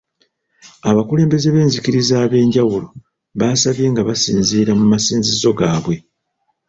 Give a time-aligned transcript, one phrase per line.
[0.89, 2.87] Abakulembeze b’enzikiriza ab’enjawulo
[3.39, 5.95] baasabye nga basinziira mu masinzizo gaabwe.